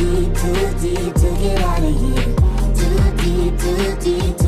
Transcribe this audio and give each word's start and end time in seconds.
deep, 0.00 0.34
too 0.34 0.78
deep 0.80 1.14
to 1.14 1.30
get 1.42 1.60
out 1.60 1.82
of 1.82 2.00
here. 2.00 2.34
Too 2.74 3.16
deep, 3.18 3.58
too 3.58 3.96
deep. 4.00 4.39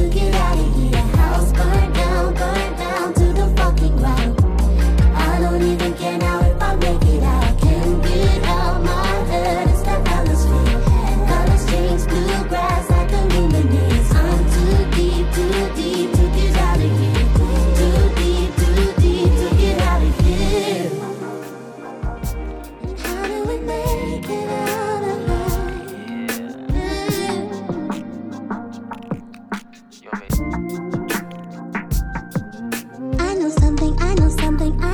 something, 33.53 34.01
I 34.01 34.15
know 34.15 34.29
something, 34.29 34.83
I 34.83 34.92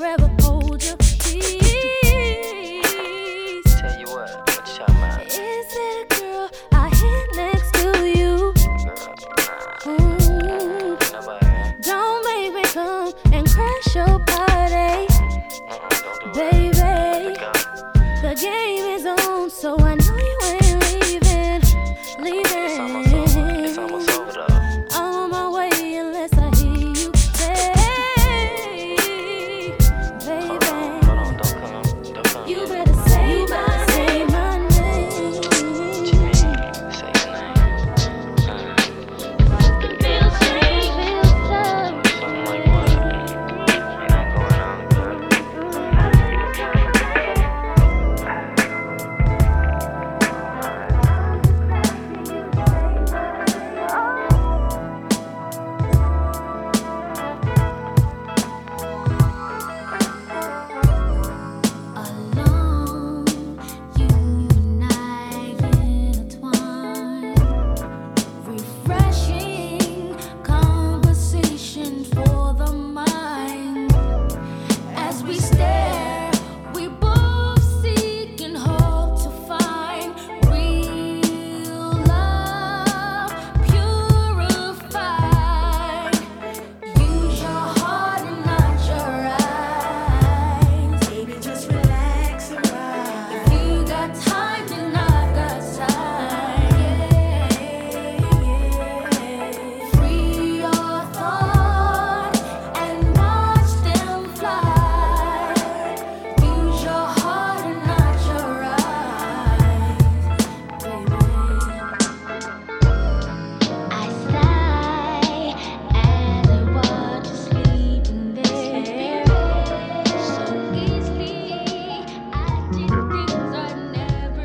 forever. 0.00 0.43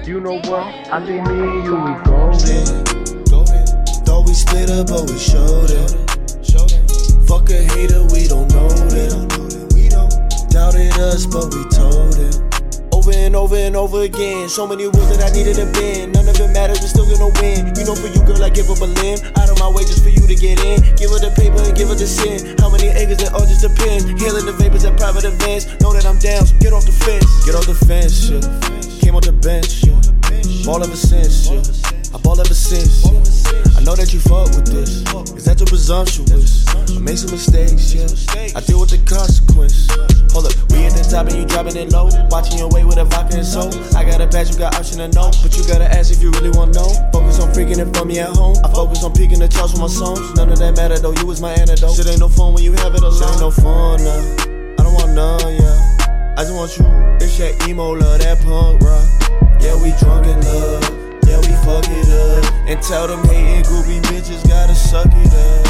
you 0.09 0.19
know 0.19 0.41
what? 0.49 0.65
I 0.89 1.05
think 1.05 1.21
me 1.29 1.37
and 1.37 1.63
you, 1.63 1.77
we 1.77 1.93
golden. 2.01 2.65
Thought 4.01 4.25
we 4.25 4.33
split 4.33 4.73
up, 4.73 4.89
but 4.89 5.05
we 5.05 5.21
showed 5.21 5.69
it. 5.69 5.93
Fuck 7.29 7.53
a 7.53 7.61
hater, 7.77 8.01
we 8.09 8.25
don't 8.25 8.49
know 8.49 8.73
them. 8.89 9.29
Doubted 10.49 10.97
us, 10.97 11.29
but 11.29 11.53
we 11.53 11.61
told 11.69 12.17
them. 12.17 12.33
Over 12.89 13.13
and 13.13 13.35
over 13.35 13.55
and 13.55 13.75
over 13.75 14.01
again. 14.01 14.49
So 14.49 14.65
many 14.65 14.89
rules 14.89 15.13
that 15.13 15.21
I 15.21 15.29
needed 15.29 15.61
to 15.61 15.69
bend. 15.77 16.17
None 16.17 16.25
of 16.25 16.41
it 16.41 16.49
matters, 16.57 16.81
we're 16.81 16.89
still 16.89 17.05
gonna 17.05 17.29
win. 17.37 17.69
You 17.77 17.85
know, 17.85 17.93
for 17.93 18.09
you, 18.09 18.25
girl, 18.25 18.41
I 18.41 18.49
give 18.49 18.65
up 18.73 18.81
a 18.81 18.89
limb. 18.89 19.21
Out 19.37 19.53
of 19.53 19.61
my 19.61 19.69
way 19.69 19.85
just 19.85 20.01
for 20.01 20.09
you 20.09 20.25
to 20.25 20.33
get 20.33 20.57
in. 20.65 20.81
Give 20.97 21.13
her 21.13 21.21
the 21.21 21.29
paper 21.37 21.61
and 21.61 21.77
give 21.77 21.93
her 21.93 21.93
the 21.93 22.09
sin. 22.09 22.57
How 22.57 22.73
many 22.73 22.89
acres 22.89 23.21
and 23.21 23.29
all 23.37 23.45
just 23.45 23.61
depend. 23.61 24.17
Healing 24.17 24.49
the 24.49 24.57
vapors 24.57 24.89
at 24.89 24.97
private 24.97 25.29
events. 25.29 25.69
Know 25.85 25.93
that 25.93 26.09
I'm 26.09 26.17
down, 26.17 26.49
so 26.49 26.57
get 26.57 26.73
off 26.73 26.89
the 26.89 26.97
fence. 26.97 27.29
Get 27.45 27.53
off 27.53 27.69
the 27.69 27.77
fence, 27.77 28.25
shit. 28.25 28.78
Came 29.09 29.17
off 29.17 29.25
the 29.25 29.33
bench. 29.41 29.81
Ball 30.69 30.85
ever 30.85 30.93
since, 30.93 31.49
yeah. 31.49 31.65
I 32.13 32.21
ball 32.21 32.37
ever 32.37 32.53
since. 32.53 33.01
I 33.73 33.81
know 33.81 33.97
that 33.97 34.13
you 34.13 34.21
fuck 34.21 34.53
with 34.53 34.69
this. 34.69 35.01
Is 35.33 35.49
that 35.49 35.57
too 35.57 35.65
presumptuous? 35.65 36.69
I 36.69 37.01
make 37.01 37.17
some 37.17 37.33
mistakes, 37.33 37.89
yeah. 37.89 38.05
I 38.53 38.61
deal 38.61 38.77
with 38.77 38.93
the 38.93 39.01
consequence. 39.09 39.89
Hold 40.29 40.45
up, 40.45 40.53
we 40.69 40.85
at 40.85 40.93
the 40.93 41.01
top 41.01 41.25
and 41.25 41.41
you 41.41 41.49
dropping 41.49 41.73
it 41.73 41.89
low. 41.89 42.13
Watching 42.29 42.61
your 42.61 42.69
way 42.69 42.85
with 42.85 43.01
a 43.01 43.05
vodka 43.09 43.41
and 43.41 43.49
soul. 43.49 43.73
I 43.97 44.05
got 44.05 44.21
a 44.21 44.29
pass, 44.29 44.53
you 44.53 44.61
got 44.61 44.77
option 44.77 45.01
to 45.01 45.09
know. 45.09 45.33
But 45.41 45.57
you 45.57 45.65
gotta 45.65 45.89
ask 45.89 46.13
if 46.13 46.21
you 46.21 46.29
really 46.37 46.53
wanna 46.53 46.77
know. 46.77 46.93
Focus 47.09 47.41
on 47.41 47.49
freaking 47.49 47.81
it 47.81 47.89
for 47.97 48.05
me 48.05 48.21
at 48.21 48.29
home. 48.37 48.61
I 48.61 48.69
focus 48.69 49.01
on 49.01 49.17
peaking 49.17 49.41
the 49.41 49.49
charts 49.49 49.73
with 49.73 49.81
my 49.81 49.89
songs. 49.89 50.21
None 50.37 50.53
of 50.53 50.61
that 50.61 50.77
matter 50.77 51.01
though, 51.01 51.17
you 51.17 51.25
was 51.25 51.41
my 51.41 51.49
antidote. 51.57 51.97
Shit 51.97 52.05
ain't 52.13 52.21
no 52.21 52.29
fun 52.29 52.53
when 52.53 52.61
you 52.61 52.77
have 52.85 52.93
it 52.93 53.01
alone. 53.01 53.17
Shit 53.17 53.25
ain't 53.25 53.41
no 53.41 53.49
fun, 53.49 54.05
nah. 54.05 54.77
I 54.77 54.85
don't 54.85 54.93
want 54.93 55.17
none, 55.17 55.49
yeah. 55.57 55.98
I 56.39 56.43
just 56.43 56.55
want 56.55 56.77
you. 56.77 56.85
It's 57.19 57.37
that 57.39 57.67
emo 57.67 57.91
love, 57.91 58.21
that 58.21 58.39
punk 58.39 58.81
rock. 58.81 59.03
Yeah, 59.59 59.75
we 59.75 59.91
drunk 59.99 60.25
in 60.25 60.39
love. 60.39 60.83
Yeah, 61.27 61.35
we 61.35 61.51
fuck 61.67 61.83
it 61.89 62.07
up. 62.07 62.45
And 62.65 62.81
tell 62.81 63.07
them 63.09 63.25
hating 63.25 63.65
groupie 63.65 63.99
bitches 64.03 64.47
gotta 64.47 64.73
suck 64.73 65.07
it 65.11 65.33
up. 65.35 65.65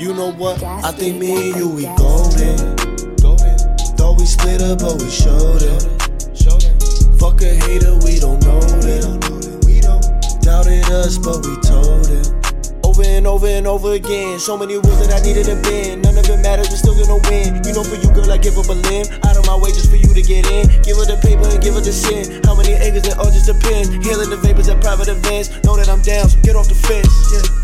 You 0.00 0.14
know 0.14 0.32
what? 0.32 0.60
I 0.64 0.90
think 0.90 1.20
me 1.20 1.52
and 1.52 1.60
you, 1.60 1.68
we 1.68 1.84
golden. 1.96 2.74
Though 3.94 4.14
we 4.18 4.26
split 4.26 4.62
up, 4.62 4.80
but 4.80 5.00
we 5.00 5.08
showed 5.08 5.62
it. 5.62 6.11
Fuck 7.22 7.40
a 7.42 7.54
hater, 7.54 7.94
we 8.02 8.18
don't 8.18 8.42
know 8.42 8.58
them. 8.82 9.20
Doubted 10.42 10.82
us, 10.90 11.18
but 11.18 11.38
we 11.46 11.54
told 11.62 12.10
him. 12.10 12.26
Over 12.82 13.06
and 13.06 13.28
over 13.28 13.46
and 13.46 13.64
over 13.64 13.92
again. 13.92 14.40
So 14.40 14.58
many 14.58 14.74
rules 14.74 14.98
that 15.06 15.14
I 15.14 15.22
needed 15.22 15.46
to 15.46 15.54
bend. 15.62 16.02
None 16.02 16.18
of 16.18 16.28
it 16.28 16.42
matters, 16.42 16.66
we're 16.70 16.82
still 16.82 16.98
gonna 16.98 17.22
win. 17.30 17.62
You 17.62 17.74
know, 17.78 17.84
for 17.84 17.94
you, 17.94 18.10
girl, 18.10 18.26
I 18.26 18.38
give 18.38 18.58
up 18.58 18.66
a 18.66 18.74
limb. 18.74 19.06
Out 19.22 19.36
of 19.36 19.46
my 19.46 19.54
way 19.54 19.70
just 19.70 19.88
for 19.88 19.94
you 19.94 20.12
to 20.12 20.20
get 20.20 20.50
in. 20.50 20.66
Give 20.82 20.98
her 20.98 21.06
the 21.06 21.14
paper 21.22 21.46
and 21.46 21.62
give 21.62 21.74
her 21.74 21.80
the 21.80 21.92
sin. 21.92 22.42
How 22.42 22.56
many 22.56 22.72
acres 22.72 23.02
that 23.02 23.18
all 23.18 23.30
just 23.30 23.46
depend. 23.46 24.02
Healing 24.02 24.28
the 24.28 24.36
vapors 24.42 24.68
at 24.68 24.80
private 24.82 25.06
events. 25.06 25.54
Know 25.62 25.76
that 25.76 25.88
I'm 25.88 26.02
down, 26.02 26.28
so 26.28 26.40
get 26.42 26.56
off 26.56 26.66
the 26.66 26.74
fence. 26.74 27.06
Yeah. 27.30 27.61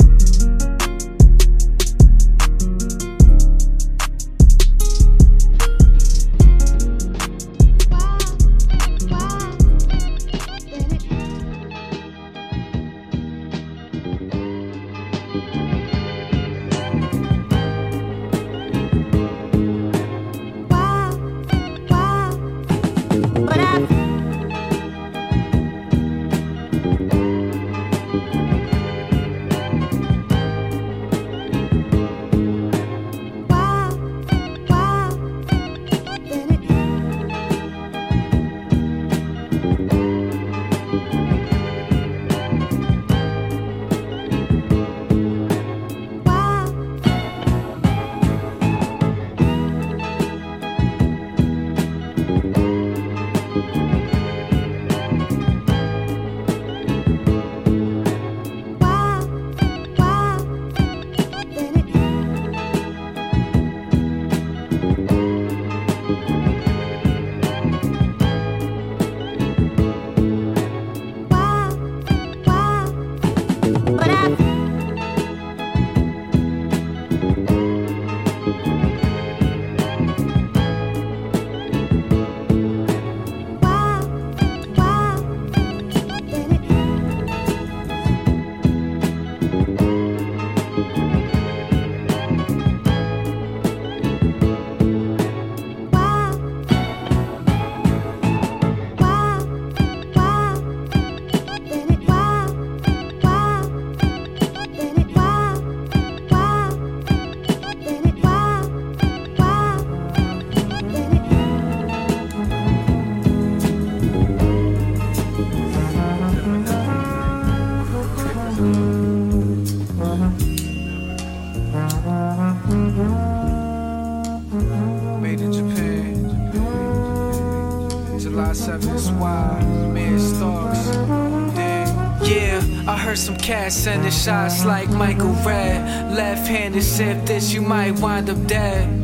Sending 133.88 134.10
shots 134.10 134.66
like 134.66 134.90
Michael 134.90 135.32
Redd. 135.46 136.14
Left 136.14 136.46
handed 136.46 136.82
sip 136.82 137.24
this, 137.24 137.54
you 137.54 137.62
might 137.62 137.98
wind 137.98 138.28
up 138.28 138.46
dead. 138.46 138.97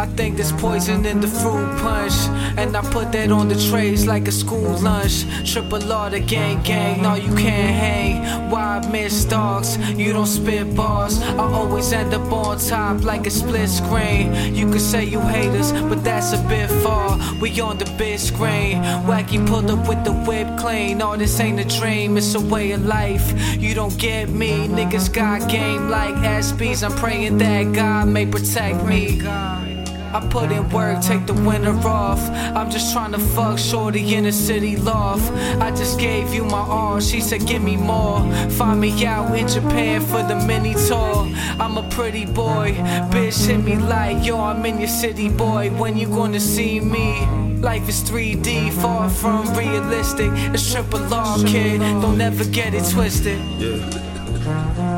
I 0.00 0.06
think 0.06 0.38
there's 0.38 0.52
poison 0.52 1.04
in 1.04 1.20
the 1.20 1.28
fruit 1.28 1.78
punch. 1.82 2.14
And 2.56 2.74
I 2.74 2.80
put 2.90 3.12
that 3.12 3.30
on 3.30 3.48
the 3.48 3.68
trays 3.68 4.06
like 4.06 4.28
a 4.28 4.32
school 4.32 4.78
lunch. 4.78 5.26
Triple 5.44 5.92
R 5.92 6.08
the 6.08 6.20
gang 6.20 6.62
gang, 6.62 7.02
no, 7.02 7.16
you 7.16 7.34
can't 7.34 7.74
hang. 7.84 8.50
Why 8.50 8.78
I 8.78 8.90
miss 8.90 9.26
dogs? 9.26 9.76
You 9.98 10.14
don't 10.14 10.24
spit 10.24 10.74
bars. 10.74 11.20
I 11.20 11.44
always 11.52 11.92
end 11.92 12.14
up 12.14 12.32
on 12.32 12.58
top 12.58 13.04
like 13.04 13.26
a 13.26 13.30
split 13.30 13.68
screen. 13.68 14.54
You 14.54 14.70
could 14.72 14.80
say 14.80 15.04
you 15.04 15.20
hate 15.20 15.54
us, 15.60 15.70
but 15.72 16.02
that's 16.02 16.32
a 16.32 16.42
bit 16.48 16.70
far. 16.82 17.18
We 17.38 17.60
on 17.60 17.76
the 17.76 17.84
big 17.98 18.20
screen. 18.20 18.82
Wacky 19.04 19.46
pulled 19.46 19.70
up 19.70 19.86
with 19.86 20.02
the 20.04 20.12
whip 20.12 20.48
clean. 20.58 21.02
All 21.02 21.18
this 21.18 21.38
ain't 21.40 21.60
a 21.60 21.78
dream, 21.78 22.16
it's 22.16 22.34
a 22.34 22.40
way 22.40 22.72
of 22.72 22.86
life. 22.86 23.26
You 23.60 23.74
don't 23.74 23.98
get 23.98 24.30
me, 24.30 24.66
niggas 24.66 25.12
got 25.12 25.46
game 25.50 25.90
like 25.90 26.14
SBs. 26.14 26.82
I'm 26.84 26.96
praying 26.96 27.36
that 27.36 27.74
God 27.74 28.08
may 28.08 28.24
protect 28.24 28.82
me. 28.86 29.69
I 30.12 30.26
put 30.28 30.50
in 30.50 30.68
work, 30.70 31.00
take 31.00 31.26
the 31.26 31.34
winter 31.34 31.76
off. 31.86 32.20
I'm 32.56 32.70
just 32.70 32.92
trying 32.92 33.12
to 33.12 33.18
fuck 33.18 33.58
shorty 33.58 34.14
in 34.14 34.26
a 34.26 34.32
city 34.32 34.76
loft. 34.76 35.30
I 35.60 35.70
just 35.70 35.98
gave 35.98 36.34
you 36.34 36.44
my 36.44 36.58
all, 36.58 37.00
she 37.00 37.20
said 37.20 37.46
give 37.46 37.62
me 37.62 37.76
more. 37.76 38.20
Find 38.50 38.80
me 38.80 39.06
out 39.06 39.36
in 39.38 39.46
Japan 39.46 40.00
for 40.00 40.22
the 40.22 40.36
mini 40.46 40.74
tour. 40.88 41.28
I'm 41.60 41.76
a 41.76 41.88
pretty 41.90 42.26
boy, 42.26 42.72
bitch 43.10 43.46
hit 43.46 43.62
me 43.62 43.76
like 43.76 44.26
yo, 44.26 44.40
I'm 44.40 44.64
in 44.66 44.78
your 44.78 44.88
city, 44.88 45.28
boy. 45.28 45.70
When 45.70 45.96
you 45.96 46.08
gonna 46.08 46.40
see 46.40 46.80
me? 46.80 47.26
Life 47.60 47.88
is 47.88 48.02
3D, 48.02 48.72
far 48.72 49.10
from 49.10 49.46
realistic. 49.54 50.30
It's 50.54 50.72
triple 50.72 51.12
R, 51.12 51.38
kid. 51.44 51.80
Don't 52.00 52.20
ever 52.20 52.44
get 52.44 52.74
it 52.74 52.84
twisted. 52.90 53.38
It's 53.60 54.89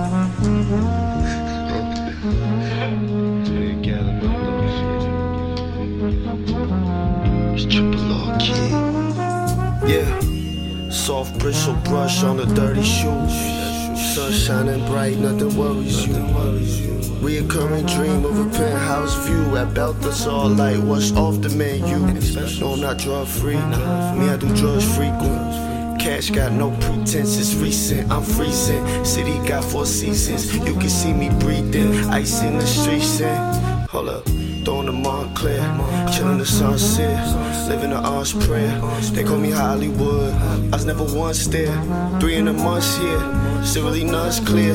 Yeah. 9.92 10.88
Soft 10.88 11.38
bristle 11.38 11.74
brush 11.84 12.22
on 12.22 12.38
the 12.38 12.46
dirty 12.46 12.82
shoes. 12.82 13.34
Sun 14.14 14.32
shining 14.32 14.86
bright, 14.86 15.18
nothing 15.18 15.54
worries 15.56 16.06
you. 16.06 16.14
Reoccurring 17.20 17.86
dream 17.94 18.24
of 18.24 18.38
a 18.38 18.48
penthouse 18.56 19.14
view 19.26 19.56
at 19.56 19.74
Balthazar 19.74 20.48
Light. 20.48 20.78
What's 20.78 21.12
off 21.12 21.42
the 21.42 21.50
menu? 21.50 21.98
No, 22.58 22.72
I'm 22.72 22.80
not 22.80 22.98
drug 22.98 23.26
free. 23.26 23.56
Me, 24.16 24.28
I 24.30 24.36
do 24.40 24.48
drugs 24.56 24.84
frequent. 24.96 26.00
Cash 26.00 26.30
got 26.30 26.52
no 26.52 26.70
pretense, 26.80 27.38
it's 27.38 27.54
recent. 27.54 28.10
I'm 28.10 28.22
freezing. 28.22 29.04
City 29.04 29.38
got 29.46 29.62
four 29.62 29.84
seasons. 29.84 30.56
You 30.56 30.74
can 30.74 30.88
see 30.88 31.12
me 31.12 31.28
breathing. 31.38 31.92
Ice 32.10 32.42
in 32.42 32.58
the 32.58 32.66
streets. 32.66 33.20
And 33.20 33.88
hold 33.90 34.08
up. 34.08 34.26
Throwing 34.64 34.86
the 34.86 34.92
Montclair, 34.92 35.60
chillin' 36.12 36.38
the 36.38 36.46
sunset, 36.46 37.18
living 37.68 37.90
the 37.90 37.96
arch 37.96 38.38
prayer. 38.40 38.80
They 39.12 39.24
call 39.24 39.38
me 39.38 39.50
Hollywood, 39.50 40.32
I 40.72 40.76
was 40.76 40.84
never 40.84 41.04
once 41.04 41.46
there. 41.48 41.74
Three 42.20 42.36
in 42.36 42.46
a 42.46 42.52
month 42.52 42.98
here, 42.98 43.64
still 43.64 43.84
really 43.86 44.04
none's 44.04 44.38
clear. 44.38 44.74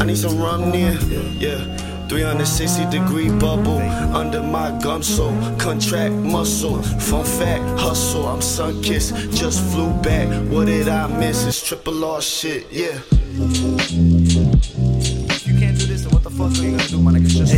I 0.00 0.06
need 0.06 0.16
some 0.16 0.38
rum 0.38 0.70
near, 0.70 0.92
yeah. 1.38 1.76
360 2.08 2.88
degree 2.90 3.28
bubble 3.28 3.80
under 4.14 4.40
my 4.42 4.70
gum 4.80 5.02
so 5.02 5.28
contract 5.58 6.14
muscle. 6.14 6.80
Fun 6.82 7.24
fact, 7.24 7.64
hustle. 7.80 8.26
I'm 8.28 8.40
sun 8.40 8.80
kissed, 8.82 9.14
just 9.32 9.60
flew 9.72 9.92
back. 10.02 10.28
What 10.50 10.66
did 10.66 10.88
I 10.88 11.06
miss? 11.18 11.44
It's 11.44 11.66
triple 11.66 12.04
R 12.04 12.22
shit, 12.22 12.66
yeah. 12.70 13.00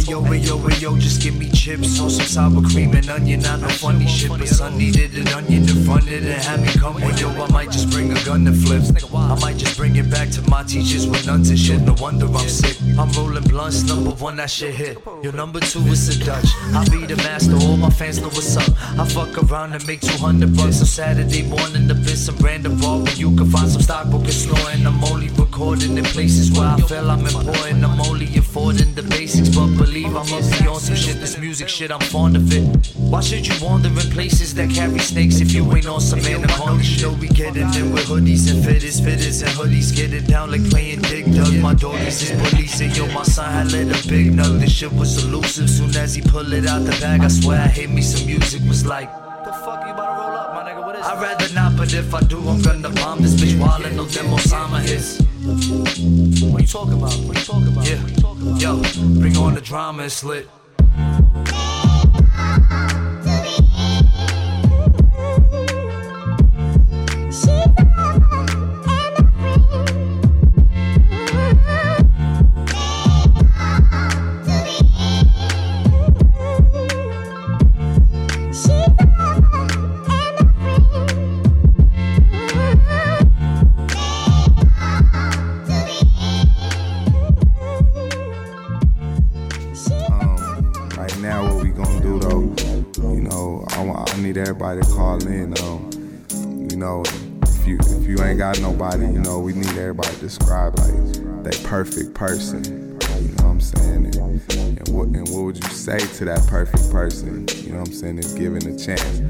Yo, 0.09 0.25
yo, 0.33 0.69
yo, 0.81 0.97
just 0.97 1.23
give 1.23 1.37
me 1.37 1.51
chips 1.51 2.01
on 2.01 2.09
some 2.09 2.27
sour 2.27 2.63
cream 2.63 2.95
and 2.95 3.09
onion. 3.11 3.45
I 3.45 3.61
know 3.61 3.69
funny 3.69 4.07
shit, 4.07 4.31
but 4.31 4.49
son 4.49 4.79
needed 4.79 5.15
an 5.15 5.29
onion 5.29 5.67
to 5.67 5.75
front 5.85 6.09
it 6.09 6.23
and 6.23 6.43
have 6.43 6.61
me 6.61 6.69
come 6.81 6.95
with 6.95 7.21
yo. 7.21 7.29
I 7.29 7.51
might 7.51 7.71
just 7.71 7.91
bring 7.91 8.11
a 8.11 8.25
gun 8.25 8.45
to 8.47 8.53
flips. 8.53 8.91
I 9.15 9.39
might 9.41 9.57
just 9.59 9.77
bring 9.77 9.97
it 9.97 10.11
back 10.11 10.31
to 10.31 10.43
my 10.49 10.63
teachers 10.63 11.07
with 11.07 11.27
nuns 11.27 11.51
and 11.51 11.59
shit. 11.59 11.83
No 11.83 11.95
wonder 12.01 12.27
I'm 12.27 12.49
sick. 12.49 12.77
I'm 12.99 13.11
rolling 13.13 13.45
blunts, 13.45 13.85
number 13.85 14.11
one, 14.11 14.37
that 14.37 14.51
shit 14.51 14.75
hit. 14.75 14.99
Your 15.23 15.33
number 15.33 15.61
two 15.61 15.81
is 15.81 16.07
the 16.09 16.25
Dutch. 16.25 16.49
I 16.75 16.89
be 16.89 17.05
the 17.07 17.17
master, 17.17 17.57
all 17.57 17.77
my 17.77 17.91
fans 17.91 18.21
know 18.21 18.29
what's 18.29 18.57
up. 18.57 18.71
I 18.99 19.05
fuck 19.05 19.37
around 19.45 19.75
and 19.75 19.87
make 19.87 20.01
200 20.01 20.57
bucks 20.57 20.81
on 20.81 20.87
Saturday 20.87 21.43
morning. 21.43 21.87
The 21.87 21.95
bit 21.95 22.17
some 22.17 22.37
random 22.37 22.81
bar 22.81 23.01
where 23.01 23.15
you 23.15 23.35
can 23.37 23.51
find 23.51 23.69
some 23.69 23.83
stockbrokers 23.83 24.45
snoring. 24.45 24.87
I'm 24.87 25.05
only 25.05 25.29
recording 25.31 25.99
in 25.99 26.05
places 26.05 26.51
where 26.53 26.69
I 26.69 26.81
feel 26.81 27.11
I'm 27.11 27.27
important. 27.27 27.85
I'm 27.85 28.01
only 28.01 28.27
affording 28.37 28.95
the 28.95 29.03
basics, 29.03 29.55
but 29.55 29.69
believe 29.77 29.98
I 30.07 30.11
must 30.11 30.61
be 30.61 30.69
on 30.69 30.81
some 30.81 30.97
shit. 30.97 31.21
This 31.21 31.39
music 31.39 31.69
shit, 31.69 31.91
I'm 31.91 32.01
fond 32.01 32.37
of 32.37 32.53
it. 32.53 32.87
Why 32.97 33.21
should 33.21 33.47
you 33.47 33.55
wander 33.65 33.89
in 33.89 34.11
places 34.11 34.55
that 34.55 34.71
carry 34.71 34.99
snakes 34.99 35.41
if 35.41 35.53
you 35.53 35.65
ain't 35.75 35.87
on 35.87 36.01
some 36.01 36.21
anaconda 36.21 36.83
shit? 36.85 37.03
Know 37.03 37.13
we 37.15 37.29
getting 37.29 37.73
in 37.75 37.93
with 37.93 38.05
hoodies 38.07 38.51
and 38.51 38.65
fitters, 38.65 39.01
fitters 39.01 39.43
and 39.43 39.51
hoodies, 39.53 39.95
get 39.95 40.13
it 40.13 40.27
down 40.27 40.51
like 40.51 40.69
playing 40.71 41.03
Dig 41.03 41.35
Dug. 41.35 41.55
My 41.55 41.75
daughters 41.75 42.23
is 42.23 42.31
police, 42.51 42.81
and 42.81 42.97
yo, 42.97 43.07
my 43.13 43.23
son 43.23 43.53
had 43.53 43.73
lit 43.73 43.89
a 43.89 44.09
big 44.09 44.33
nug. 44.33 44.61
This 44.61 44.73
shit 44.73 44.93
was 44.93 45.25
elusive. 45.25 45.69
Soon 45.69 45.95
as 45.97 46.15
he 46.15 46.23
pulled 46.23 46.53
it 46.53 46.67
out 46.67 46.85
the 46.85 46.93
bag, 47.01 47.21
I 47.23 47.29
swear 47.29 47.61
I 47.61 47.69
hate 47.69 47.91
me 47.91 48.03
some 48.03 48.27
music. 48.27 48.63
Was 48.69 48.87
like. 48.87 49.11
The 49.45 49.53
fuck 49.65 49.87
you 49.87 49.93
about 49.93 50.15
to 50.15 50.21
roll 50.21 50.37
up, 50.37 50.55
my 50.55 50.71
nigga? 50.71 50.85
What 50.85 50.97
is 50.97 51.07
I'd 51.07 51.23
rather 51.23 51.55
not, 51.55 51.77
but 51.77 51.95
if 51.95 52.13
I 52.13 52.21
do, 52.21 52.39
I'm 52.49 52.61
gonna 52.61 52.91
bomb 52.91 53.23
this 53.23 53.35
bitch 53.35 53.59
while 53.59 53.81
know 53.81 54.05
them 54.05 54.27
Osama 54.27 54.81
hits. 54.81 55.23
What 56.43 56.61
you 56.61 56.69
talking 56.69 56.95
about? 56.95 57.15
What 57.21 57.39
you 57.39 57.45
talking 57.45 57.69
about? 57.69 57.89
Yeah. 57.89 58.18
Yo, 58.57 58.81
bring 59.21 59.37
on 59.37 59.55
the 59.55 59.61
drama, 59.61 60.05
it's 60.05 60.25
lit. 60.25 60.49
Do 92.09 92.19
though? 92.19 93.13
You 93.13 93.23
know, 93.23 93.65
I, 93.71 94.05
I 94.07 94.21
need 94.21 94.37
everybody 94.37 94.81
to 94.81 94.87
call 94.89 95.23
in. 95.27 95.59
Um, 95.61 95.91
you 96.71 96.77
know, 96.77 97.03
if 97.43 97.67
you 97.67 97.79
if 97.81 98.07
you 98.07 98.23
ain't 98.23 98.39
got 98.39 98.61
nobody, 98.61 99.05
you 99.05 99.21
know, 99.21 99.39
we 99.41 99.53
need 99.53 99.69
everybody 99.69 100.15
to 100.15 100.21
describe 100.21 100.79
like 100.79 100.95
that 101.45 101.61
perfect 101.65 102.15
person. 102.15 102.65
You 102.65 103.35
know 103.37 103.45
what 103.45 103.45
I'm 103.45 103.61
saying? 103.61 104.07
And, 104.07 104.17
and 104.17 104.89
what 104.89 105.09
and 105.09 105.29
what 105.29 105.43
would 105.45 105.63
you 105.63 105.71
say 105.71 105.99
to 105.99 106.25
that 106.27 106.47
perfect 106.47 106.91
person? 106.91 107.47
You 107.57 107.73
know 107.73 107.81
what 107.81 107.89
I'm 107.89 107.95
saying? 107.95 108.19
If 108.19 108.37
given 108.37 108.67
a 108.67 108.79
chance, 108.79 109.21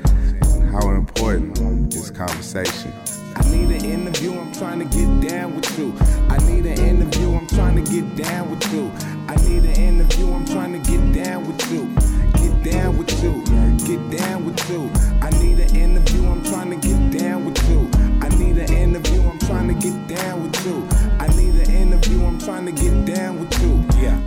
how 0.72 0.90
important 0.90 1.94
is 1.94 2.10
conversation? 2.10 2.92
I 3.34 3.42
need 3.50 3.70
an 3.70 3.84
interview, 3.84 4.38
I'm 4.38 4.52
trying 4.52 4.80
to 4.80 4.84
get 4.84 5.28
down 5.28 5.54
with 5.54 5.78
you. 5.78 5.94
I 6.28 6.38
need 6.50 6.66
an 6.66 6.78
interview, 6.78 7.34
I'm 7.34 7.46
trying 7.46 7.82
to 7.82 7.90
get 7.90 8.16
down 8.16 8.50
with 8.50 8.72
you. 8.72 8.90
I 9.28 9.36
need 9.48 9.64
an 9.64 9.76
interview, 9.76 10.32
I'm 10.32 10.44
trying 10.44 10.72
to 10.72 10.90
get 10.90 11.24
down 11.24 11.46
with 11.46 11.72
you. 11.72 12.17
Get 12.62 12.72
down 12.72 12.98
with 12.98 13.22
you, 13.22 13.44
get 13.86 14.18
down 14.18 14.44
with 14.44 14.70
you. 14.70 14.90
I 15.22 15.30
need 15.40 15.60
an 15.60 15.76
interview, 15.76 16.26
I'm 16.28 16.42
trying 16.42 16.70
to 16.70 16.76
get 16.76 17.18
down 17.18 17.44
with 17.44 17.70
you. 17.70 17.88
I 18.20 18.28
need 18.30 18.58
an 18.58 18.72
interview, 18.72 19.22
I'm 19.22 19.38
trying 19.38 19.68
to 19.68 19.74
get 19.74 20.08
down 20.08 20.42
with 20.42 20.66
you. 20.66 20.88
I 21.20 21.28
need 21.36 21.54
an 21.54 21.70
interview, 21.70 22.24
I'm 22.24 22.38
trying 22.38 22.66
to 22.66 22.72
get 22.72 23.04
down 23.04 23.38
with 23.38 23.62
you. 23.62 23.84
Yeah, 24.02 24.17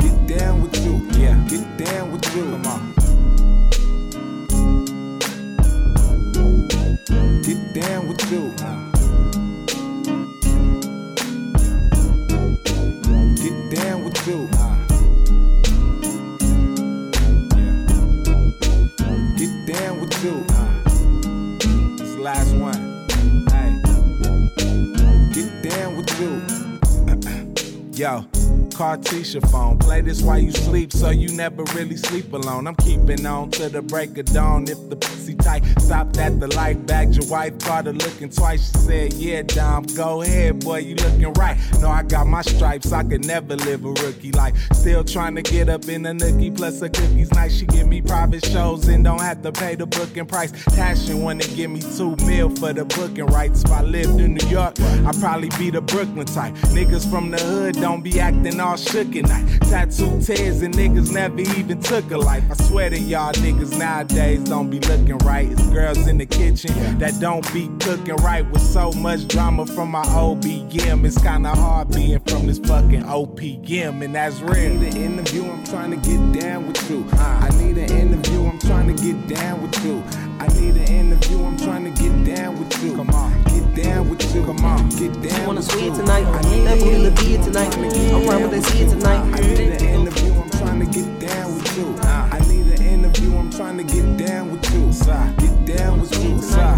Cartesia 28.82 29.48
phone. 29.52 29.78
Play 29.78 30.02
this 30.02 30.24
while 30.24 30.40
you 30.40 30.52
sleep, 30.52 30.92
so 30.92 31.12
you 31.12 31.28
never 31.38 31.64
really 31.76 31.96
sleep 31.98 32.34
alone. 32.34 32.66
I'm 32.66 32.74
keeping 32.78 33.28
on 33.28 33.52
to 33.52 33.70
the 33.70 33.84
break 33.84 34.18
of 34.18 34.26
dawn. 34.26 34.64
If 34.68 34.90
the 34.90 34.96
pussy 35.32 35.62
tight, 35.62 35.82
stopped 35.82 36.18
at 36.18 36.40
the 36.40 36.48
light, 36.56 36.86
bagged 36.86 37.16
your 37.16 37.28
wife, 37.30 37.58
caught 37.60 37.86
her 37.86 37.94
looking 37.94 38.30
twice. 38.30 38.72
She 38.72 38.78
said, 38.80 39.14
Yeah, 39.14 39.42
Dom, 39.44 39.84
go 39.96 40.22
ahead, 40.22 40.64
boy, 40.64 40.80
you 40.80 40.96
looking 40.96 41.34
right. 41.34 41.58
No, 41.80 41.90
I 41.90 42.04
got 42.04 42.28
my 42.28 42.42
stripes, 42.42 42.92
I 42.92 43.04
could 43.04 43.26
never 43.26 43.56
live 43.56 43.86
a 43.86 43.90
rookie 43.90 44.32
life. 44.32 44.56
Still 44.74 45.04
trying 45.04 45.36
to 45.36 45.42
get 45.42 45.70
up 45.70 45.88
in 45.88 46.06
a 46.06 46.14
nookie, 46.14 46.56
plus 46.56 46.82
a 46.82 46.90
cookie's 46.90 47.32
nice. 47.32 47.58
She 47.58 47.66
give 47.66 47.88
me 47.88 48.02
private 48.02 48.46
shows 48.46 48.88
and 48.88 49.04
don't 49.04 49.22
have 49.22 49.42
to 49.44 49.52
pay 49.52 49.76
the 49.76 49.86
booking 49.86 50.26
price. 50.26 50.52
Tashin 50.52 51.22
wanna 51.22 51.44
give 51.44 51.72
me 51.72 51.82
two 51.82 52.16
mil 52.26 52.50
for 52.50 52.74
the 52.74 52.86
booking 52.86 53.28
rights. 53.28 53.64
If 53.64 53.72
I 53.72 53.82
lived 53.82 54.20
in 54.20 54.36
New 54.36 54.48
York, 54.48 54.80
I'd 54.80 55.20
probably 55.20 55.50
be 55.58 55.70
the 55.70 55.82
Brooklyn 55.82 56.26
type. 56.26 56.54
Niggas 56.76 57.10
from 57.10 57.32
the 57.32 57.38
hood 57.38 57.76
don't 57.76 58.02
be 58.02 58.20
acting 58.20 58.60
all 58.60 58.78
shook 58.78 59.16
at 59.16 59.28
night. 59.28 59.62
Tattoo 59.62 60.22
tears 60.22 60.62
and 60.62 60.74
niggas 60.74 61.12
never 61.12 61.40
even 61.42 61.80
took 61.82 62.10
a 62.12 62.18
life. 62.18 62.44
I 62.50 62.56
swear 62.64 62.90
to 62.90 63.00
y'all 63.00 63.34
niggas 63.34 63.78
nowadays 63.78 64.44
don't 64.44 64.70
be 64.70 64.80
looking 64.80 65.18
right. 65.24 65.50
It's 65.52 65.68
girls 65.70 66.08
in 66.08 66.18
the 66.18 66.26
kitchen 66.26 66.74
that 67.00 67.20
don't 67.20 67.46
be 67.54 67.70
cooking 67.80 68.16
right 68.18 68.50
with 68.52 68.62
so 68.62 68.92
much 68.94 69.28
drama 69.28 69.66
from 69.66 69.92
my 69.92 70.04
OPM. 70.04 71.06
It's 71.06 71.22
kinda 71.22 71.50
hard 71.50 71.90
being 71.90 72.20
from 72.28 72.48
this 72.48 72.60
fucking 72.60 73.04
OPM, 73.04 74.02
and 74.04 74.16
that's 74.16 74.40
real. 74.42 74.54
I 74.56 74.68
need 74.78 74.96
an 74.96 74.98
interview, 74.98 75.44
I'm 75.46 75.64
trying 75.66 75.92
to 75.92 75.98
get 75.98 76.42
down 76.42 76.68
with 76.68 76.90
you. 76.90 77.06
I 77.20 77.50
need 77.60 77.78
an 77.78 77.92
interview, 77.92 78.46
I'm 78.46 78.60
trying 78.60 78.96
to 78.96 79.04
get 79.04 79.28
down 79.28 79.62
with 79.62 79.86
you. 79.86 80.04
I 80.40 80.48
need 80.60 80.76
an 80.76 80.88
interview, 80.92 81.44
I'm 81.44 81.58
trying 81.58 81.84
to 81.94 82.02
get 82.02 82.36
down 82.36 82.58
with 82.60 82.84
you. 82.84 82.96
Come 82.96 83.10
on, 83.12 83.44
get 83.44 83.84
down 83.84 84.10
with 84.10 84.36
you. 84.36 84.44
Come 84.46 84.66
on, 84.66 84.90
get 84.90 85.14
down 85.22 85.46
Wanna 85.48 85.60
with 85.60 85.72
see 85.72 85.86
you. 85.86 85.92
it 85.94 85.96
tonight? 85.96 86.26
I 86.26 86.42
need 86.50 86.66
That 86.66 86.78
an 86.78 86.80
booty 86.84 86.98
look 86.98 87.12
interview, 87.14 87.38
good 87.38 87.40
I'm 87.40 87.46
tonight. 87.54 87.72
trying 87.72 87.90
to 87.90 87.96
get 87.96 88.14
I'm 88.14 88.22
down 88.22 88.30
around 88.30 88.42
with 88.42 88.52
that 88.52 88.58
with 88.58 88.68
shit 88.70 88.80
you. 88.82 88.90
tonight. 88.90 89.22
I 89.22 89.40
need 89.42 89.60
an 89.60 89.86
interview, 89.86 90.34
I'm 90.34 90.50
trying 90.50 90.80
to 90.80 90.86
get 90.86 91.20
down 91.20 91.54
with 91.56 91.78
you. 91.78 91.96
I 92.02 92.40
need 92.50 92.80
an 92.80 92.82
interview, 92.86 93.38
I'm 93.38 93.50
trying 93.52 93.78
to 93.78 93.84
get 93.84 94.18
down 94.28 94.51
Get 94.92 95.78
down 95.78 96.02
with 96.02 96.12
you. 96.22 96.36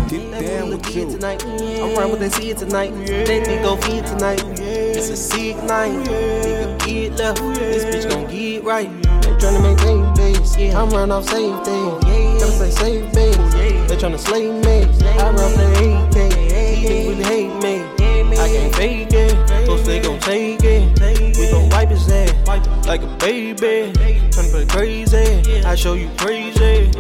Get 0.08 0.46
down 0.46 0.70
with 0.70 0.96
you. 0.96 1.10
tonight. 1.10 1.44
I'm 1.44 1.98
around 1.98 2.12
with 2.12 2.20
that 2.20 2.34
shit 2.40 2.60
tonight. 2.60 2.92
That 3.08 3.28
nigga 3.28 3.64
gon' 3.64 3.82
feed 3.82 4.06
tonight. 4.06 4.44
It's 4.60 5.10
a 5.10 5.18
sick 5.18 5.58
night. 5.64 5.94
Nigga 6.06 6.78
get 6.86 7.14
left. 7.18 7.42
This 7.56 7.86
bitch 7.86 8.08
gon' 8.08 8.30
get 8.30 8.64
right. 8.64 8.88
They 9.02 9.30
tryna 9.42 9.64
make 9.64 9.84
rain 9.84 10.14
days. 10.14 10.56
Yeah, 10.56 10.80
I'm 10.80 10.92
running 10.92 11.12
off. 11.12 11.26
Oh, 11.30 12.00
yeah, 12.06 12.40
Gotta 12.40 12.52
say 12.52 12.70
safe 12.70 13.16
yeah. 13.16 13.88
They 13.88 13.96
tryna 13.96 14.20
slay 14.20 14.52
me. 14.52 14.86
I 15.18 15.32
run 15.32 15.54
the 15.58 15.66
AK. 15.82 16.14
These 16.14 16.90
niggas 16.90 17.10
really 17.10 17.24
hate 17.24 17.64
me. 17.64 17.82
I 18.38 18.48
can't 18.48 18.76
fake 18.76 19.08
it. 19.12 19.66
Those 19.66 19.88
they 19.88 20.00
gon' 20.00 20.20
take 20.20 20.64
it. 20.64 21.00
We 21.36 21.50
gon' 21.50 21.68
wipe 21.70 21.90
his 21.90 22.08
ass 22.12 22.34
like 22.86 23.02
a 23.02 23.18
baby. 23.18 23.92
Tryna 24.30 24.52
play 24.52 24.66
crazy. 24.68 25.64
I 25.64 25.74
show 25.74 25.94
you 25.94 26.12
crazy. 26.16 26.92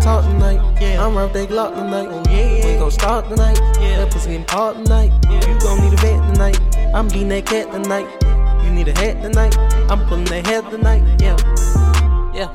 Getting 0.00 0.12
top 0.12 0.24
tonight. 0.24 0.80
Yeah. 0.80 1.06
I'm 1.06 1.16
out 1.16 1.32
that 1.34 1.48
Glock 1.48 1.74
tonight. 1.74 2.08
Oh, 2.10 2.22
yeah. 2.30 2.66
We 2.66 2.78
gon' 2.78 2.90
start 2.90 3.28
tonight. 3.28 3.58
Yeah. 3.80 3.98
That 3.98 4.10
pussy 4.10 4.30
getting 4.30 4.46
part 4.46 4.76
tonight. 4.76 5.12
Yeah. 5.24 5.52
You 5.52 5.60
gon' 5.60 5.80
need 5.80 5.92
a 5.92 5.96
vet 5.96 6.34
tonight. 6.34 6.76
I'm 6.94 7.08
beating 7.08 7.28
that 7.28 7.46
cat 7.46 7.70
tonight. 7.70 8.06
You 8.64 8.70
need 8.70 8.88
a 8.88 8.98
hat 8.98 9.22
tonight. 9.22 9.56
I'm 9.90 10.06
pulling 10.06 10.24
that 10.26 10.46
head 10.46 10.64
tonight. 10.70 11.02
Yeah. 11.20 11.36
Yeah. 12.34 12.48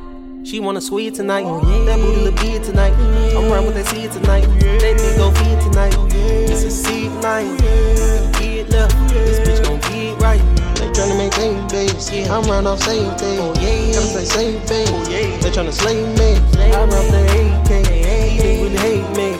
She 0.43 0.59
wanna 0.59 0.81
sweet 0.81 1.15
tonight. 1.15 1.45
Oh, 1.45 1.61
yeah. 1.61 1.85
That 1.85 1.99
booty 1.99 2.21
look 2.21 2.35
good 2.37 2.63
tonight. 2.63 2.93
Yeah. 2.97 3.37
I'm 3.37 3.51
around 3.51 3.65
with 3.67 3.75
that 3.75 3.87
seed 3.87 4.11
tonight. 4.11 4.43
Yeah. 4.43 4.77
That 4.79 4.97
nigga 4.97 5.17
go 5.17 5.31
feed 5.31 5.59
tonight. 5.71 5.95
Oh, 5.97 6.07
yeah. 6.07 6.51
It's 6.51 6.63
a 6.63 6.71
seed 6.71 7.11
night. 7.21 7.45
Yeah. 7.61 8.31
Get 8.39 8.69
left. 8.69 8.95
This 9.13 9.39
bitch 9.39 9.63
gon' 9.63 9.79
get 9.81 10.19
right. 10.19 10.54
They 10.95 11.01
tryna 11.01 11.17
make 11.17 11.69
babies. 11.69 12.09
Yeah. 12.09 12.33
I'm 12.33 12.49
round 12.49 12.67
off 12.67 12.79
safety. 12.79 13.35
Oh, 13.37 13.53
yeah. 13.59 13.99
I'm 13.99 14.07
say 14.07 14.23
safe 14.23 14.69
baby. 14.69 14.91
Oh, 14.93 15.09
yeah. 15.09 15.37
They 15.39 15.49
tryna 15.51 15.73
slay 15.73 16.05
me. 16.15 16.39
I 16.71 16.85
run 16.85 17.11
the 17.11 17.19
AK. 17.35 17.67
They 17.67 18.63
really 18.63 18.77
hate 18.77 19.09
me. 19.11 19.33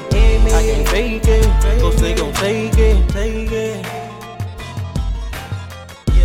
I 0.52 0.62
can't 0.64 0.90
fake 0.90 1.22
it. 1.24 1.82
Cause 1.82 1.96
they 2.02 2.14
gon' 2.14 2.34
take 2.34 2.78
it. 2.78 3.10
Take 3.10 3.52
it. 3.54 3.86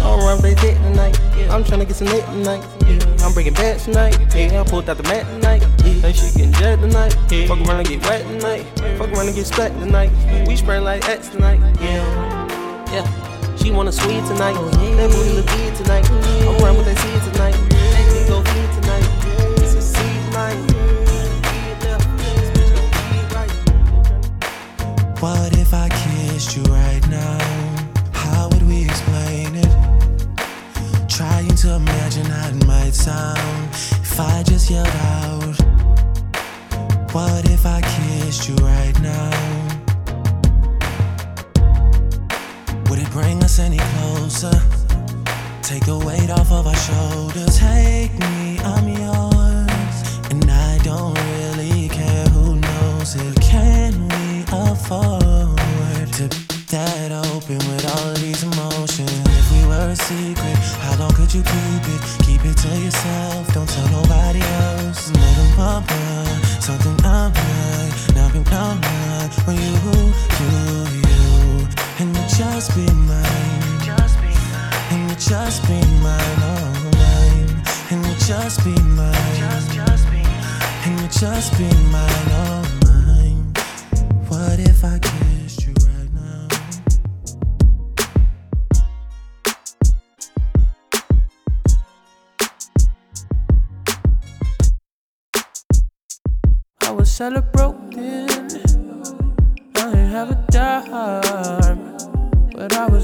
I'm 0.02 0.18
around 0.18 0.42
they 0.42 0.56
dick 0.56 0.76
tonight. 0.78 1.16
I'm 1.48 1.62
tryna 1.62 1.86
get 1.86 1.94
some 1.94 2.08
neck 2.08 2.24
tonight. 2.26 2.66
Yeah. 2.88 3.24
I'm 3.24 3.32
bringing 3.32 3.54
back 3.54 3.78
tonight. 3.78 4.18
Yeah, 4.34 4.62
I 4.62 4.64
pulled 4.64 4.90
out 4.90 4.96
the 4.96 5.04
mat 5.04 5.26
tonight. 5.26 5.62
Yeah. 5.84 6.00
That 6.00 6.16
shit 6.16 6.34
getting 6.34 6.52
jet 6.54 6.80
tonight. 6.80 7.16
Yeah. 7.30 7.46
Fuck 7.46 7.60
around 7.60 7.78
and 7.78 7.88
get 7.88 8.02
wet 8.02 8.22
tonight. 8.26 8.64
Fuck 8.98 9.12
around 9.12 9.26
and 9.26 9.36
get 9.36 9.46
spat 9.46 9.70
tonight. 9.78 10.10
We 10.48 10.56
spraying 10.56 10.82
like 10.82 11.08
X 11.08 11.28
tonight. 11.28 11.60
Yeah. 11.80 12.92
Yeah. 12.92 13.29
She 13.62 13.70
want 13.70 13.88
a 13.88 13.92
sweet 13.92 14.24
tonight. 14.24 14.54
That 14.96 15.10
booty 15.10 15.32
look 15.34 15.46
good 15.46 15.74
tonight. 15.74 16.08
I'm 16.10 16.56
around 16.62 16.76
with 16.78 16.86
that 16.86 16.98
seed 16.98 17.22
tonight. 17.32 17.52
That 17.52 18.06
nigga 18.08 18.28
go 18.28 18.42
feed 18.42 18.70
tonight. 18.80 19.06
It's 19.62 19.74
a 19.74 19.82
seed 19.82 20.32
night. 20.32 20.56
What 25.20 25.52
if 25.58 25.74
I 25.74 25.88
kissed 25.90 26.56
you 26.56 26.62
right 26.64 27.06
now? 27.08 27.38
How 28.12 28.48
would 28.48 28.66
we 28.66 28.84
explain 28.84 29.54
it? 29.54 29.68
Trying 31.08 31.54
to 31.56 31.74
imagine 31.74 32.24
how 32.24 32.48
it 32.48 32.66
might 32.66 32.94
sound 32.94 33.68
if 33.74 34.18
I 34.18 34.42
just 34.42 34.70
yelled 34.70 34.88
out. 34.88 35.60
What 37.12 37.44
if 37.50 37.66
I 37.66 37.82
kissed 37.82 38.48
you 38.48 38.54
right 38.56 38.98
now? 39.02 39.69
Bring 43.10 43.42
us 43.42 43.58
any 43.58 43.78
closer? 43.78 44.52
Take 45.62 45.84
the 45.86 45.98
weight 45.98 46.30
off 46.30 46.50
of 46.50 46.66
our 46.66 46.76
shoulders. 46.76 47.58
Take 47.58 48.12
me, 48.18 48.58
I'm 48.60 48.88
yours. 48.88 49.98
And 50.30 50.50
I 50.50 50.78
don't 50.82 51.14
really 51.14 51.88
care 51.88 52.26
who 52.28 52.56
knows 52.56 53.16
it. 53.16 53.40
Can 53.40 53.92
we 54.08 54.44
afford 54.52 56.12
to 56.18 56.28
be 56.28 56.50
that 56.70 57.10
open 57.10 57.58
with 57.70 57.84
all 57.94 58.10
of 58.10 58.20
these 58.20 58.42
emotions? 58.42 59.10
If 59.26 59.46
we 59.52 59.66
were 59.66 59.90
a 59.90 59.96
secret, 59.96 60.56
how 60.84 60.96
long 60.98 61.12
could 61.12 61.32
you 61.34 61.42
keep 61.42 61.84
it? 61.94 62.00
Keep 62.26 62.44
it 62.44 62.56
to 62.56 62.70
yourself, 62.78 63.52
don't 63.52 63.68
tell 63.68 63.88
nobody 63.90 64.40
else. 64.40 65.10
Little 65.10 65.50
mama, 65.56 66.40
something 66.60 66.96
I'm 67.04 67.32
like, 67.34 68.14
nothing 68.14 68.46
I'm 68.54 68.80
like. 68.80 69.32
When 69.46 69.56
you 69.56 69.74
you, 70.40 71.09
and 72.00 72.16
you 72.16 72.22
just 72.28 72.74
be 72.74 72.86
mine. 72.92 73.26
And 74.90 75.10
you 75.10 75.16
just 75.16 75.62
be 75.66 75.78
mine, 76.02 76.40
oh 76.50 76.90
mine. 76.96 77.62
And 77.90 78.06
you 78.06 78.14
just 78.26 78.64
be 78.64 78.74
mine. 78.82 79.14
And 80.84 81.00
you 81.00 81.08
just 81.08 81.52
be 81.58 81.68
mine, 81.92 82.30
oh 82.40 82.64
mine. 82.84 83.52
What 84.28 84.58
if 84.60 84.82
I 84.82 84.98
kissed 84.98 85.66
you 85.66 85.74
right 85.86 86.12
now? 86.14 86.48
I 96.80 96.90
was 96.92 97.10
celebrating. 97.10 97.69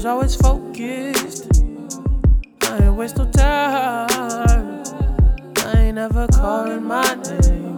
Always 0.07 0.35
focused. 0.35 1.61
I 2.61 2.77
ain't 2.83 2.95
waste 2.95 3.17
no 3.17 3.29
time. 3.29 4.83
I 5.57 5.73
ain't 5.75 5.95
never 5.95 6.27
calling 6.27 6.83
my 6.83 7.13
name. 7.15 7.77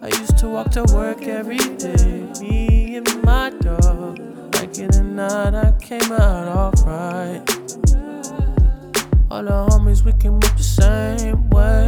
I 0.00 0.06
used 0.06 0.38
to 0.38 0.48
walk 0.48 0.70
to 0.72 0.84
work 0.94 1.22
every 1.22 1.58
day. 1.58 2.26
Me 2.40 2.96
and 2.96 3.22
my 3.22 3.50
dog, 3.50 4.18
like 4.54 4.78
in 4.78 4.90
the 4.90 5.02
night, 5.02 5.54
I 5.54 5.72
came 5.78 6.10
out 6.12 6.48
alright. 6.48 7.42
All 9.30 9.42
the 9.42 9.66
homies, 9.68 10.02
we 10.04 10.12
can 10.14 10.32
move 10.32 10.56
the 10.56 10.62
same 10.62 11.50
way. 11.50 11.86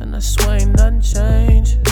And 0.00 0.14
I 0.14 0.20
swear 0.20 0.60
ain't 0.60 0.76
nothing 0.76 1.00
changed. 1.00 1.82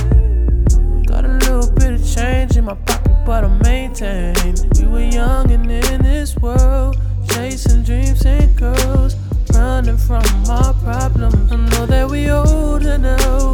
Got 1.08 1.24
a 1.24 1.28
little 1.28 1.70
bit 1.72 1.94
of 1.94 2.06
change 2.06 2.56
in 2.56 2.66
my 2.66 2.74
pocket, 2.74 2.97
but 3.28 3.44
I 3.44 3.48
maintain. 3.62 4.34
We 4.80 4.86
were 4.86 5.04
young 5.04 5.50
and 5.50 5.70
in 5.70 6.02
this 6.02 6.34
world, 6.38 6.96
chasing 7.28 7.82
dreams 7.82 8.24
and 8.24 8.56
girls, 8.56 9.16
running 9.52 9.98
from 9.98 10.24
our 10.48 10.72
problems. 10.72 11.52
I 11.52 11.56
know 11.56 11.84
that 11.84 12.08
we 12.10 12.30
older 12.30 12.96
now, 12.96 13.52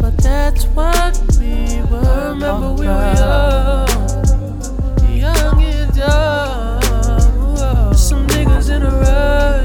but 0.00 0.16
that's 0.22 0.64
what 0.68 1.20
we 1.38 1.82
were. 1.90 2.32
Remember 2.32 2.72
we 2.72 2.86
were 2.86 3.14
young, 3.20 3.88
young 5.14 5.62
and 5.62 5.94
dumb. 5.94 7.94
Some 7.94 8.26
niggas 8.28 8.70
in 8.74 8.84
a 8.84 8.90
rush. 8.90 9.57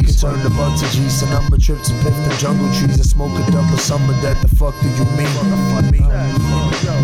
Youngest 0.00 0.24
I 0.24 0.28
like 0.28 0.36
to 0.36 0.42
turn 0.42 0.52
the 0.52 0.56
buck 0.56 0.78
to 0.80 0.86
G's 0.96 1.22
and 1.22 1.32
I'm 1.34 1.52
a 1.52 1.58
trip 1.58 1.82
to 1.82 1.92
piff 2.00 2.16
the 2.24 2.34
jungle 2.38 2.68
trees. 2.72 3.00
I 3.00 3.04
smoke 3.04 3.36
a 3.36 3.44
double 3.50 3.76
summer. 3.76 4.12
That 4.24 4.40
the 4.40 4.48
fuck 4.48 4.74
do 4.80 4.88
you 4.88 5.04
mean? 5.16 5.28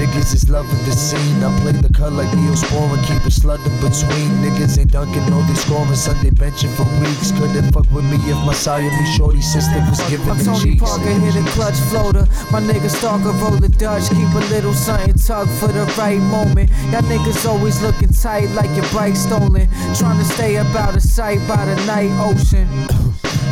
Niggas 0.00 0.34
is 0.34 0.48
loving 0.48 0.80
the 0.84 0.92
scene. 0.92 1.42
I 1.44 1.52
play 1.60 1.72
the 1.72 1.92
cut 1.92 2.12
like 2.12 2.28
Neosporin, 2.32 3.00
keep 3.04 3.24
it 3.26 3.32
slugging 3.32 3.76
between. 3.80 4.28
Niggas 4.40 4.78
ain't 4.78 4.92
dunking, 4.92 5.26
no 5.28 5.42
they 5.42 5.54
scoring. 5.54 5.94
Sunday 5.94 6.30
benching 6.30 6.72
for 6.76 6.84
weeks. 7.00 7.32
Couldn't 7.32 7.72
fuck 7.72 7.90
with 7.92 8.04
me 8.04 8.16
if 8.28 8.36
my 8.46 8.54
Siamese 8.54 9.14
shorty 9.16 9.40
sister 9.42 9.78
was 9.88 10.00
giving 10.08 10.26
me 10.26 10.32
I'm 10.32 10.38
me 10.38 10.44
Tony 10.44 10.64
cheeks. 10.76 10.82
Parker, 10.82 11.12
hit 11.20 11.36
a 11.36 11.44
clutch 11.52 11.78
floater. 11.92 12.24
My 12.50 12.60
nigga 12.60 12.88
Starker 12.88 13.32
roll 13.40 13.58
the 13.60 13.68
Dutch, 13.68 14.08
keep 14.08 14.32
a 14.32 14.44
little 14.48 14.72
something 14.72 15.14
tug 15.14 15.48
for 15.60 15.68
the 15.68 15.84
right 15.98 16.20
moment. 16.20 16.70
Y'all 16.92 17.02
niggas 17.02 17.44
always 17.48 17.80
looking 17.82 18.12
tight 18.12 18.48
like 18.56 18.70
your 18.76 18.88
bike 18.92 19.16
stolen. 19.16 19.68
Trying 19.96 20.18
to 20.18 20.24
stay 20.24 20.56
up 20.56 20.74
out 20.76 20.96
of 20.96 21.02
sight 21.02 21.40
by 21.48 21.64
the 21.64 21.76
night 21.84 22.12
ocean. 22.20 22.85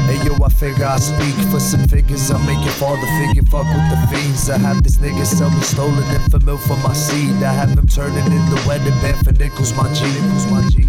Hey 0.05 0.21
yo, 0.27 0.37
I 0.45 0.51
figure 0.51 0.85
I 0.85 0.99
speak 0.99 1.35
for 1.49 1.59
some 1.59 1.88
figures. 1.88 2.31
I 2.31 2.37
make 2.45 2.61
fall 2.77 2.97
the 2.97 3.09
figure, 3.19 3.43
fuck 3.49 3.64
with 3.64 3.88
the 3.88 3.97
fiends. 4.12 4.51
I 4.51 4.59
have 4.59 4.83
this 4.83 4.97
nigga 4.99 5.25
sell 5.25 5.49
me 5.49 5.62
stolen 5.62 6.05
Enfamil 6.12 6.59
for 6.59 6.77
my 6.87 6.93
seed. 6.93 7.43
I 7.43 7.53
have 7.53 7.71
him 7.71 7.87
turning 7.87 8.27
in 8.27 8.45
the 8.53 8.62
wedding 8.69 8.93
band 9.01 9.25
for 9.25 9.33
nickels, 9.33 9.73
my 9.73 9.90
G. 9.95 10.05
Nickels, 10.05 10.47
my 10.53 10.61
G. 10.69 10.85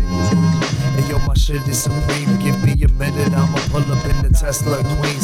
Hey 1.00 1.08
yo, 1.10 1.18
my 1.20 1.34
shit 1.34 1.66
is 1.68 1.84
supreme. 1.84 2.38
Give 2.44 2.62
me 2.62 2.74
a 2.84 2.90
minute, 2.90 3.32
I'ma 3.32 3.60
pull 3.72 3.88
up 3.90 4.04
in 4.04 4.22
the 4.22 4.36
Tesla 4.38 4.84
Queens. 5.00 5.15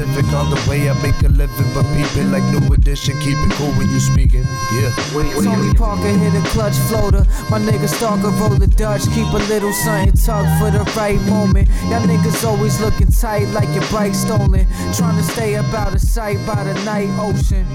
Can 0.00 0.08
specific 0.08 0.32
on 0.32 0.48
the 0.48 0.56
way 0.68 0.88
I 0.88 0.94
make 1.02 1.20
a 1.22 1.28
living, 1.28 1.74
but 1.74 1.84
peep 1.92 2.08
it 2.16 2.24
like 2.32 2.42
new 2.44 2.72
edition. 2.72 3.18
Keep 3.20 3.36
it 3.36 3.52
cool 3.52 3.70
when 3.72 3.88
you 3.90 4.00
speaking. 4.00 4.44
Yeah. 4.72 4.88
Tony 5.12 5.74
Parker 5.74 6.08
hit 6.08 6.32
a 6.32 6.40
clutch 6.48 6.76
floater. 6.88 7.24
My 7.50 7.58
nigga 7.60 7.84
Starker 7.84 8.32
roll 8.40 8.56
the 8.56 8.66
Dutch, 8.66 9.04
keep 9.12 9.28
a 9.28 9.42
little 9.52 9.72
something 9.72 10.14
tug 10.14 10.46
for 10.58 10.70
the 10.70 10.84
right 10.96 11.20
moment. 11.28 11.68
Y'all 11.90 12.00
niggas 12.00 12.44
always 12.46 12.80
looking 12.80 13.08
tight 13.08 13.48
like 13.48 13.68
your 13.74 13.84
bike 13.92 14.14
stolen. 14.14 14.66
Trying 14.96 15.16
to 15.18 15.22
stay 15.22 15.56
up 15.56 15.72
out 15.74 15.92
of 15.92 16.00
sight 16.00 16.38
by 16.46 16.64
the 16.64 16.74
night 16.84 17.10
ocean. 17.20 17.66